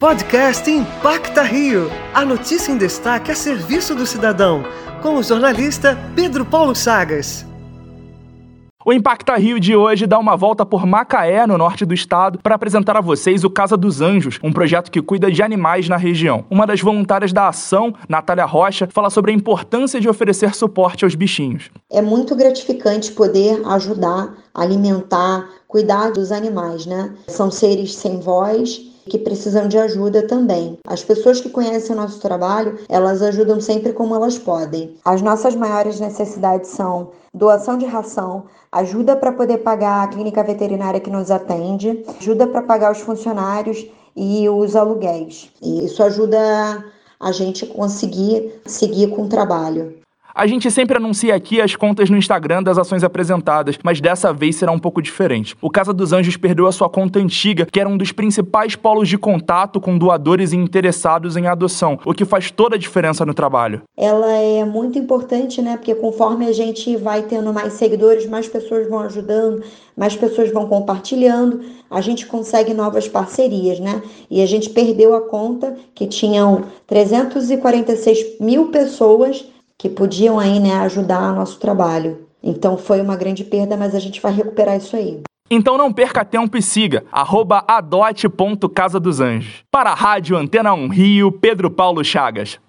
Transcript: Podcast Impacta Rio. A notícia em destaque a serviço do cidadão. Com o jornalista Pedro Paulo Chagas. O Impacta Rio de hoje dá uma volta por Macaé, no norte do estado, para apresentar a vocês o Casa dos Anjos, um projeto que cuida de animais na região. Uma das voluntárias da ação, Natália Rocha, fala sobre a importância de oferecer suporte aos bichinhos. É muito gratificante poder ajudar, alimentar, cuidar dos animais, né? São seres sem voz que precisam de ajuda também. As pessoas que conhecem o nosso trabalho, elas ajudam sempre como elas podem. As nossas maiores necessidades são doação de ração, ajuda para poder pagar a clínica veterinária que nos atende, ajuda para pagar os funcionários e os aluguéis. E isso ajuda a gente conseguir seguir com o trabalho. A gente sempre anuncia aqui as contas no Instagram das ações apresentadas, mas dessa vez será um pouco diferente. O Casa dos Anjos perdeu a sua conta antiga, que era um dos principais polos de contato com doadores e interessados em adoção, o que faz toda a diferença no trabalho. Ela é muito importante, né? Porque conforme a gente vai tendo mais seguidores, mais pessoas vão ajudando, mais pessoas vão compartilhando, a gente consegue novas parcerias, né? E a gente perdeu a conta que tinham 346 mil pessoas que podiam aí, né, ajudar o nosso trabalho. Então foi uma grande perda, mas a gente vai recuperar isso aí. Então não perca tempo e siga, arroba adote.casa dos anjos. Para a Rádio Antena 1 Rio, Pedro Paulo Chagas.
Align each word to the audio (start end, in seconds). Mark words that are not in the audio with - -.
Podcast 0.00 0.70
Impacta 0.70 1.42
Rio. 1.42 1.90
A 2.14 2.24
notícia 2.24 2.70
em 2.70 2.78
destaque 2.78 3.32
a 3.32 3.34
serviço 3.34 3.96
do 3.96 4.06
cidadão. 4.06 4.62
Com 5.02 5.16
o 5.16 5.24
jornalista 5.24 5.98
Pedro 6.14 6.44
Paulo 6.44 6.72
Chagas. 6.72 7.44
O 8.86 8.92
Impacta 8.92 9.34
Rio 9.34 9.58
de 9.58 9.74
hoje 9.74 10.06
dá 10.06 10.16
uma 10.16 10.36
volta 10.36 10.64
por 10.64 10.86
Macaé, 10.86 11.44
no 11.48 11.58
norte 11.58 11.84
do 11.84 11.92
estado, 11.92 12.38
para 12.38 12.54
apresentar 12.54 12.96
a 12.96 13.00
vocês 13.00 13.42
o 13.42 13.50
Casa 13.50 13.76
dos 13.76 14.00
Anjos, 14.00 14.38
um 14.40 14.52
projeto 14.52 14.88
que 14.88 15.02
cuida 15.02 15.32
de 15.32 15.42
animais 15.42 15.88
na 15.88 15.96
região. 15.96 16.44
Uma 16.48 16.64
das 16.64 16.80
voluntárias 16.80 17.32
da 17.32 17.48
ação, 17.48 17.92
Natália 18.08 18.44
Rocha, 18.44 18.86
fala 18.92 19.10
sobre 19.10 19.32
a 19.32 19.34
importância 19.34 20.00
de 20.00 20.08
oferecer 20.08 20.54
suporte 20.54 21.04
aos 21.04 21.16
bichinhos. 21.16 21.72
É 21.90 22.00
muito 22.00 22.36
gratificante 22.36 23.10
poder 23.10 23.60
ajudar, 23.66 24.32
alimentar, 24.54 25.48
cuidar 25.66 26.12
dos 26.12 26.30
animais, 26.30 26.86
né? 26.86 27.16
São 27.26 27.50
seres 27.50 27.96
sem 27.96 28.20
voz 28.20 28.96
que 29.08 29.18
precisam 29.18 29.66
de 29.66 29.78
ajuda 29.78 30.26
também. 30.26 30.78
As 30.86 31.02
pessoas 31.02 31.40
que 31.40 31.50
conhecem 31.50 31.96
o 31.96 31.98
nosso 31.98 32.20
trabalho, 32.20 32.78
elas 32.88 33.22
ajudam 33.22 33.60
sempre 33.60 33.92
como 33.92 34.14
elas 34.14 34.38
podem. 34.38 34.96
As 35.04 35.22
nossas 35.22 35.56
maiores 35.56 35.98
necessidades 35.98 36.70
são 36.70 37.10
doação 37.34 37.76
de 37.76 37.86
ração, 37.86 38.44
ajuda 38.70 39.16
para 39.16 39.32
poder 39.32 39.58
pagar 39.58 40.04
a 40.04 40.08
clínica 40.08 40.42
veterinária 40.42 41.00
que 41.00 41.10
nos 41.10 41.30
atende, 41.30 42.04
ajuda 42.20 42.46
para 42.46 42.62
pagar 42.62 42.92
os 42.92 43.00
funcionários 43.00 43.86
e 44.14 44.48
os 44.48 44.76
aluguéis. 44.76 45.50
E 45.62 45.84
isso 45.84 46.02
ajuda 46.02 46.84
a 47.20 47.32
gente 47.32 47.66
conseguir 47.66 48.60
seguir 48.66 49.10
com 49.10 49.22
o 49.22 49.28
trabalho. 49.28 49.94
A 50.38 50.46
gente 50.46 50.70
sempre 50.70 50.98
anuncia 50.98 51.34
aqui 51.34 51.60
as 51.60 51.74
contas 51.74 52.08
no 52.08 52.16
Instagram 52.16 52.62
das 52.62 52.78
ações 52.78 53.02
apresentadas, 53.02 53.76
mas 53.82 54.00
dessa 54.00 54.32
vez 54.32 54.54
será 54.54 54.70
um 54.70 54.78
pouco 54.78 55.02
diferente. 55.02 55.56
O 55.60 55.68
Casa 55.68 55.92
dos 55.92 56.12
Anjos 56.12 56.36
perdeu 56.36 56.68
a 56.68 56.70
sua 56.70 56.88
conta 56.88 57.18
antiga, 57.18 57.66
que 57.66 57.80
era 57.80 57.88
um 57.88 57.96
dos 57.96 58.12
principais 58.12 58.76
polos 58.76 59.08
de 59.08 59.18
contato 59.18 59.80
com 59.80 59.98
doadores 59.98 60.52
e 60.52 60.56
interessados 60.56 61.36
em 61.36 61.48
adoção, 61.48 61.98
o 62.04 62.14
que 62.14 62.24
faz 62.24 62.52
toda 62.52 62.76
a 62.76 62.78
diferença 62.78 63.26
no 63.26 63.34
trabalho. 63.34 63.82
Ela 63.96 64.30
é 64.30 64.64
muito 64.64 64.96
importante, 64.96 65.60
né? 65.60 65.76
Porque 65.76 65.92
conforme 65.96 66.46
a 66.46 66.52
gente 66.52 66.96
vai 66.96 67.22
tendo 67.22 67.52
mais 67.52 67.72
seguidores, 67.72 68.24
mais 68.28 68.46
pessoas 68.46 68.88
vão 68.88 69.00
ajudando, 69.00 69.64
mais 69.96 70.14
pessoas 70.14 70.52
vão 70.52 70.68
compartilhando, 70.68 71.62
a 71.90 72.00
gente 72.00 72.26
consegue 72.26 72.72
novas 72.72 73.08
parcerias, 73.08 73.80
né? 73.80 74.00
E 74.30 74.40
a 74.40 74.46
gente 74.46 74.70
perdeu 74.70 75.16
a 75.16 75.20
conta 75.20 75.76
que 75.96 76.06
tinham 76.06 76.62
346 76.86 78.38
mil 78.38 78.68
pessoas 78.68 79.44
que 79.78 79.88
podiam 79.88 80.38
aí, 80.38 80.58
né, 80.58 80.74
ajudar 80.80 81.32
o 81.32 81.36
nosso 81.36 81.58
trabalho. 81.58 82.26
Então 82.42 82.76
foi 82.76 83.00
uma 83.00 83.16
grande 83.16 83.44
perda, 83.44 83.76
mas 83.76 83.94
a 83.94 84.00
gente 84.00 84.20
vai 84.20 84.32
recuperar 84.32 84.76
isso 84.76 84.96
aí. 84.96 85.20
Então 85.50 85.78
não 85.78 85.92
perca 85.92 86.24
tempo 86.24 86.58
e 86.58 86.62
siga, 86.62 87.04
arroba 87.10 87.64
adote.casa 87.66 89.00
dos 89.00 89.20
anjos. 89.20 89.62
Para 89.70 89.92
a 89.92 89.94
Rádio 89.94 90.36
Antena 90.36 90.74
1 90.74 90.88
Rio, 90.88 91.32
Pedro 91.32 91.70
Paulo 91.70 92.04
Chagas. 92.04 92.60